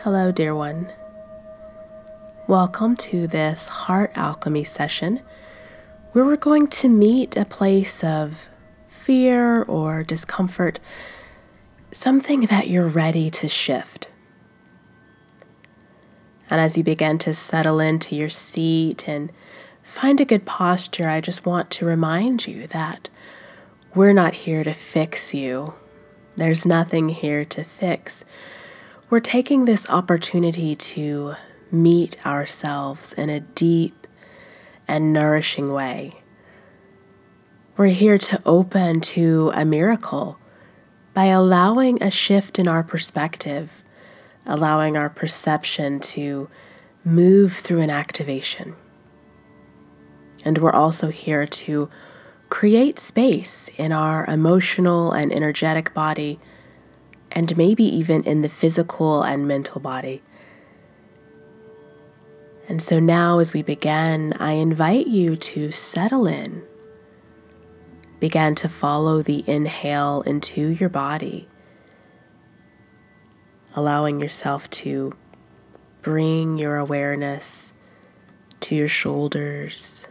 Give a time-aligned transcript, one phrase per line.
[0.00, 0.92] Hello, dear one.
[2.46, 5.20] Welcome to this heart alchemy session
[6.12, 8.48] where we're going to meet a place of
[8.86, 10.78] fear or discomfort,
[11.90, 14.08] something that you're ready to shift.
[16.50, 19.32] And as you begin to settle into your seat and
[19.82, 23.08] find a good posture, I just want to remind you that
[23.94, 25.74] we're not here to fix you.
[26.36, 28.24] There's nothing here to fix.
[29.08, 31.34] We're taking this opportunity to
[31.70, 34.06] meet ourselves in a deep
[34.88, 36.12] and nourishing way.
[37.76, 40.38] We're here to open to a miracle
[41.14, 43.82] by allowing a shift in our perspective
[44.46, 46.48] allowing our perception to
[47.04, 48.76] move through an activation.
[50.44, 51.90] And we're also here to
[52.48, 56.38] create space in our emotional and energetic body,
[57.32, 60.22] and maybe even in the physical and mental body.
[62.68, 66.64] And so now, as we begin, I invite you to settle in.
[68.18, 71.48] Begin to follow the inhale into your body
[73.76, 75.12] allowing yourself to
[76.00, 77.74] bring your awareness
[78.58, 80.08] to your shoulders,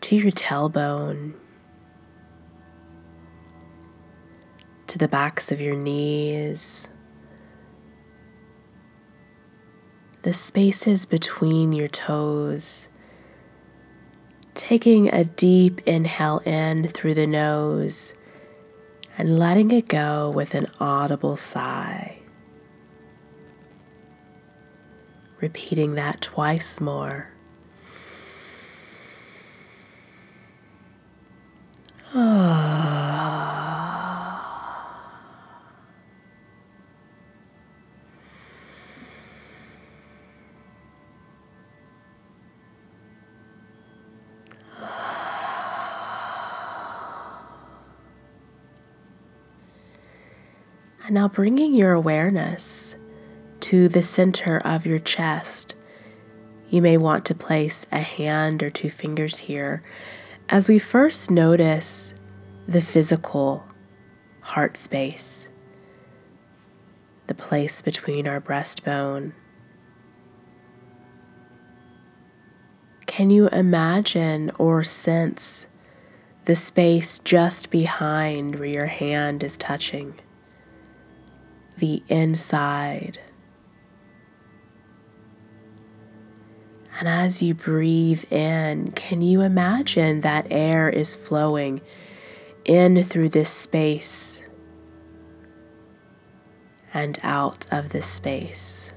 [0.00, 1.34] to your tailbone,
[4.88, 6.88] to the backs of your knees,
[10.22, 12.88] the spaces between your toes.
[14.54, 18.14] Taking a deep inhale in through the nose
[19.16, 22.18] and letting it go with an audible sigh.
[25.40, 27.30] Repeating that twice more.
[32.14, 32.97] Ah.
[51.08, 52.94] And now bringing your awareness
[53.60, 55.74] to the center of your chest.
[56.68, 59.82] You may want to place a hand or two fingers here
[60.50, 62.12] as we first notice
[62.66, 63.64] the physical
[64.42, 65.48] heart space,
[67.26, 69.32] the place between our breastbone.
[73.06, 75.68] Can you imagine or sense
[76.44, 80.20] the space just behind where your hand is touching?
[81.78, 83.18] The inside.
[86.98, 91.80] And as you breathe in, can you imagine that air is flowing
[92.64, 94.42] in through this space
[96.92, 98.92] and out of this space?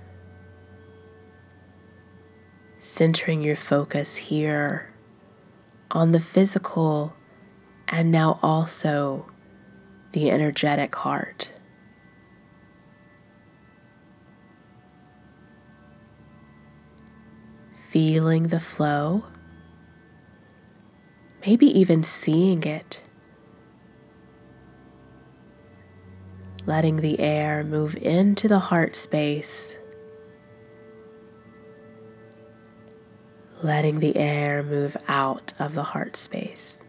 [2.79, 4.91] Centering your focus here
[5.91, 7.15] on the physical
[7.87, 9.27] and now also
[10.13, 11.53] the energetic heart.
[17.91, 19.21] Feeling the flow,
[21.45, 23.01] maybe even seeing it.
[26.65, 29.77] Letting the air move into the heart space,
[33.61, 36.81] letting the air move out of the heart space.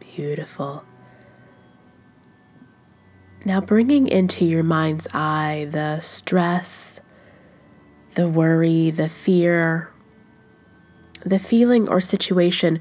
[0.00, 0.86] Beautiful.
[3.44, 7.00] Now, bringing into your mind's eye the stress,
[8.14, 9.90] the worry, the fear,
[11.24, 12.78] the feeling or situation,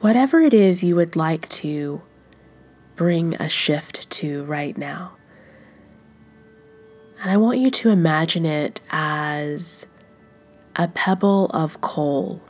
[0.00, 2.02] whatever it is you would like to
[2.96, 5.12] bring a shift to right now.
[7.22, 9.86] And I want you to imagine it as
[10.74, 12.42] a pebble of coal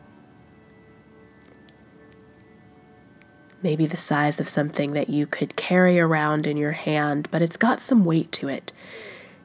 [3.63, 7.57] maybe the size of something that you could carry around in your hand, but it's
[7.57, 8.73] got some weight to it.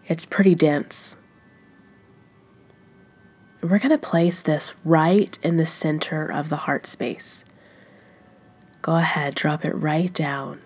[0.08, 1.18] It's pretty dense.
[3.62, 7.44] We're going to place this right in the center of the heart space.
[8.82, 10.62] Go ahead, drop it right down.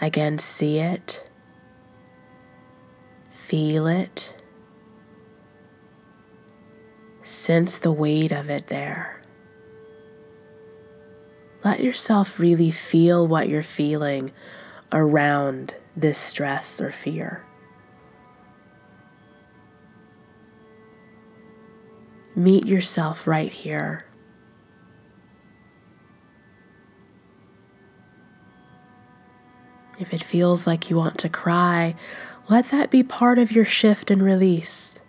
[0.00, 1.28] Again, see it,
[3.30, 4.34] feel it,
[7.22, 9.21] sense the weight of it there.
[11.64, 14.32] Let yourself really feel what you're feeling
[14.90, 17.44] around this stress or fear.
[22.34, 24.04] meet yourself right here.
[29.98, 31.94] If it feels like you want to cry,
[32.48, 35.01] let that be part of your shift and release.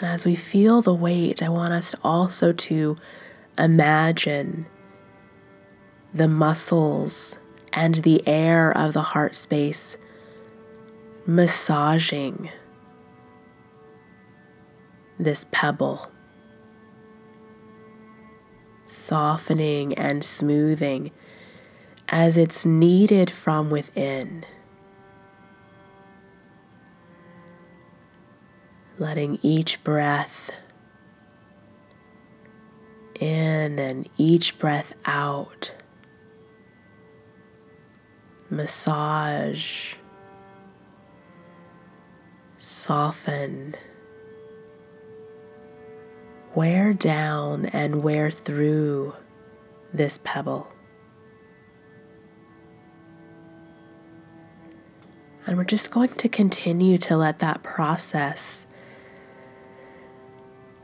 [0.00, 2.96] And as we feel the weight, I want us also to
[3.58, 4.64] imagine
[6.14, 7.38] the muscles
[7.74, 9.98] and the air of the heart space
[11.26, 12.50] massaging
[15.18, 16.10] this pebble,
[18.86, 21.10] softening and smoothing
[22.08, 24.46] as it's needed from within.
[29.00, 30.50] Letting each breath
[33.18, 35.74] in and each breath out
[38.50, 39.94] massage,
[42.58, 43.74] soften,
[46.54, 49.14] wear down and wear through
[49.94, 50.68] this pebble.
[55.46, 58.66] And we're just going to continue to let that process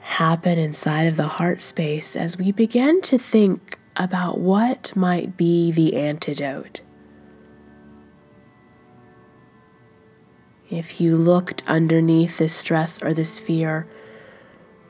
[0.07, 5.73] happen inside of the heart space as we begin to think about what might be
[5.73, 6.81] the antidote.
[10.71, 13.87] If you looked underneath this stress or this fear,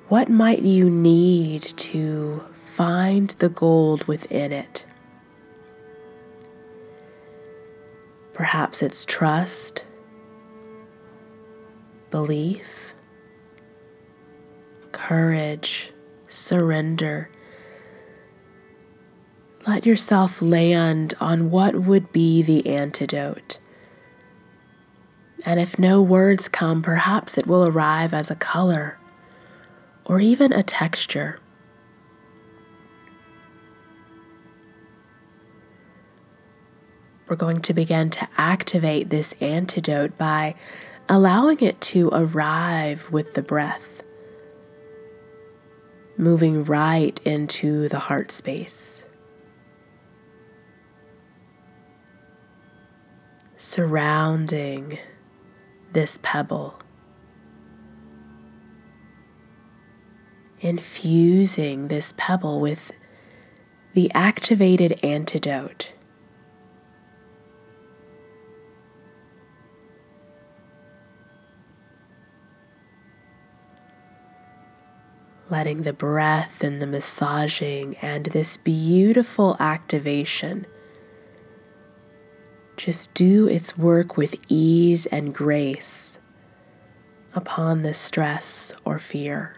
[0.09, 4.87] what might you need to find the gold within it?
[8.35, 9.83] Perhaps it's trust,
[12.11, 12.86] belief,
[14.97, 15.93] courage,
[16.27, 17.29] surrender.
[19.67, 23.59] Let yourself land on what would be the antidote.
[25.45, 28.99] And if no words come, perhaps it will arrive as a color
[30.07, 31.39] or even a texture.
[37.29, 40.55] We're going to begin to activate this antidote by
[41.07, 43.96] allowing it to arrive with the breath,
[46.17, 49.05] moving right into the heart space.
[53.57, 54.99] Surrounding
[55.93, 56.79] this pebble.
[60.61, 62.93] Infusing this pebble with
[63.95, 65.93] the activated antidote.
[75.49, 80.67] Letting the breath and the massaging and this beautiful activation
[82.77, 86.19] just do its work with ease and grace
[87.35, 89.55] upon the stress or fear.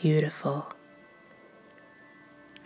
[0.00, 0.72] Beautiful.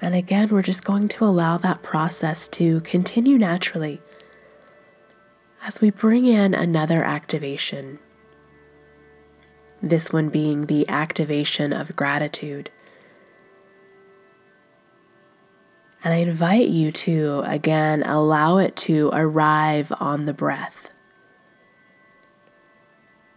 [0.01, 4.03] And again, we're just going to allow that process to continue naturally
[5.65, 8.01] as we bring in another activation.
[9.81, 12.71] This one being the activation of gratitude.
[16.05, 20.91] And I invite you to, again, allow it to arrive on the breath.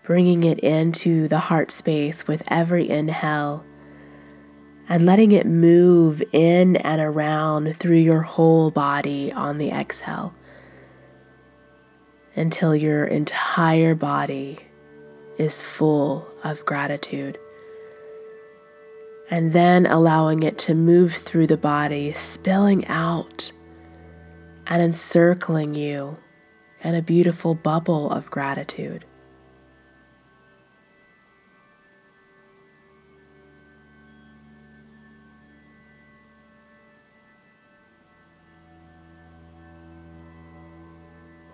[0.02, 3.64] Bringing it into the heart space with every inhale
[4.88, 10.34] and letting it move in and around through your whole body on the exhale
[12.36, 14.60] until your entire body
[15.38, 17.38] is full of gratitude.
[19.30, 23.52] And then allowing it to move through the body, spilling out
[24.68, 26.18] and encircling you
[26.84, 29.06] in a beautiful bubble of gratitude.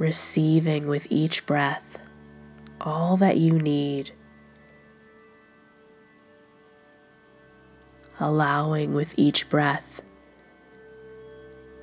[0.02, 2.00] Receiving with each breath
[2.82, 4.10] all that you need,
[8.20, 10.02] allowing with each breath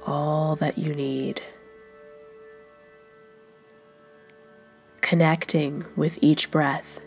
[0.04, 1.40] all that you need,
[5.00, 6.98] connecting with each breath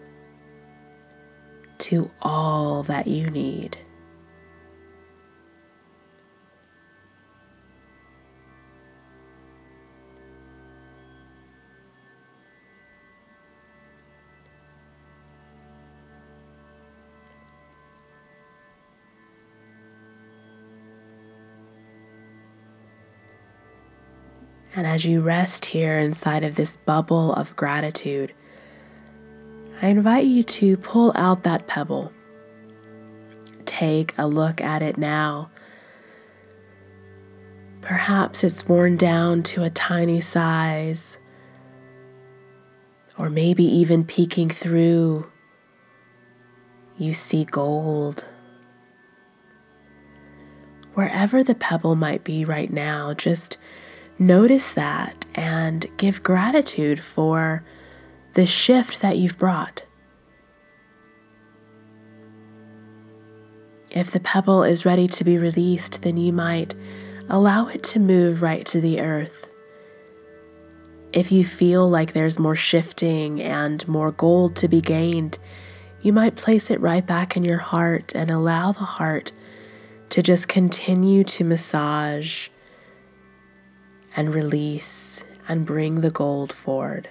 [1.77, 3.77] to all that you need.
[24.73, 28.33] And as you rest here inside of this bubble of gratitude,
[29.81, 32.13] I invite you to pull out that pebble.
[33.65, 35.49] Take a look at it now.
[37.81, 41.17] Perhaps it's worn down to a tiny size,
[43.17, 45.29] or maybe even peeking through,
[46.97, 48.25] you see gold.
[50.93, 53.57] Wherever the pebble might be right now, just
[54.19, 57.63] Notice that and give gratitude for
[58.33, 59.83] the shift that you've brought.
[63.89, 66.75] If the pebble is ready to be released, then you might
[67.29, 69.49] allow it to move right to the earth.
[71.13, 75.39] If you feel like there's more shifting and more gold to be gained,
[76.01, 79.33] you might place it right back in your heart and allow the heart
[80.09, 82.47] to just continue to massage
[84.15, 87.09] and release and bring the gold forward.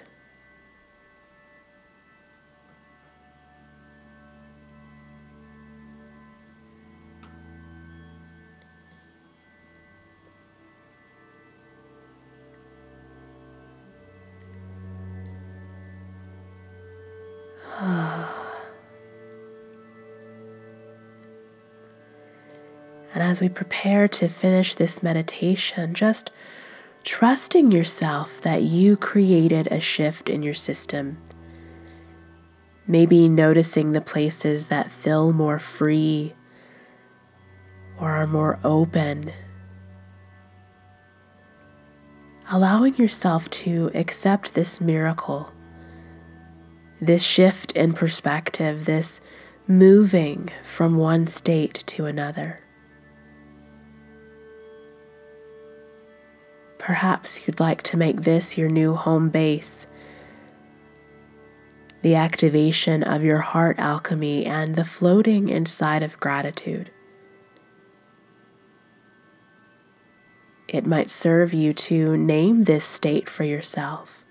[23.13, 26.30] And as we prepare to finish this meditation, just
[27.11, 31.19] trusting yourself that you created a shift in your system.
[32.87, 36.35] Maybe noticing the places that feel more free
[37.99, 39.33] or are more open.
[42.49, 45.53] Allowing yourself to accept this miracle,
[47.01, 49.21] this shift in perspective, this
[49.67, 52.61] moving from one state to another.
[56.81, 59.87] Perhaps you'd like to make this your new home base.
[62.01, 66.91] The activation of your heart alchemy and the floating inside of gratitude.
[70.69, 74.25] It might serve you to name this state for yourself,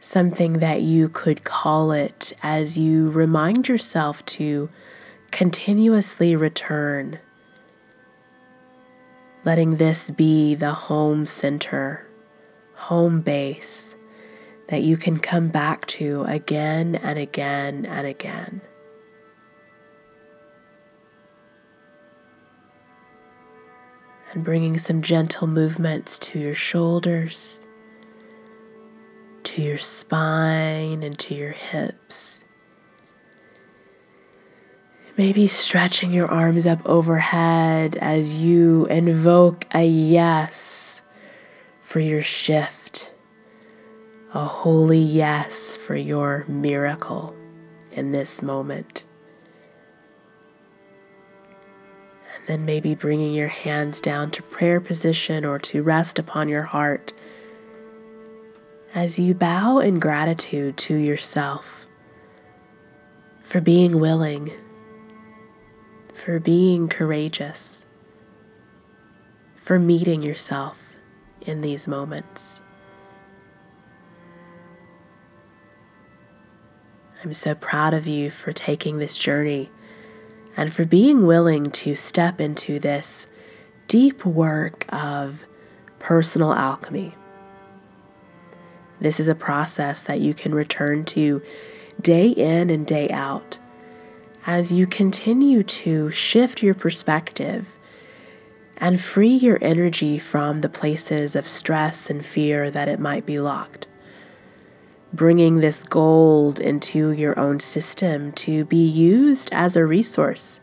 [0.00, 4.70] something that you could call it as you remind yourself to
[5.30, 7.20] continuously return
[9.44, 12.06] letting this be the home center,
[12.74, 13.96] home base
[14.68, 18.62] that you can come back to again and again and again.
[24.32, 27.60] And bringing some gentle movements to your shoulders,
[29.44, 32.44] to your spine, and to your hips.
[35.16, 41.02] Maybe stretching your arms up overhead as you invoke a yes
[41.78, 43.14] for your shift,
[44.32, 47.36] a holy yes for your miracle
[47.92, 49.04] in this moment.
[52.34, 56.64] And then maybe bringing your hands down to prayer position or to rest upon your
[56.64, 57.12] heart
[58.92, 61.86] as you bow in gratitude to yourself
[63.42, 64.50] for being willing
[66.14, 67.84] for being courageous,
[69.54, 70.96] for meeting yourself
[71.42, 72.62] in these moments.
[77.22, 79.70] I'm so proud of you for taking this journey
[80.56, 83.26] and for being willing to step into this
[83.88, 85.44] deep work of
[85.98, 87.14] personal alchemy.
[89.00, 91.42] This is a process that you can return to
[92.00, 93.58] day in and day out
[94.46, 97.78] as you continue to shift your perspective
[98.78, 103.38] and free your energy from the places of stress and fear that it might be
[103.38, 103.86] locked.
[105.12, 110.60] Bringing this gold into your own system to be used as a resource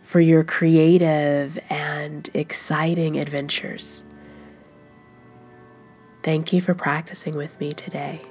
[0.00, 4.04] for your creative and exciting adventures.
[6.22, 8.22] Thank you for practicing with me today.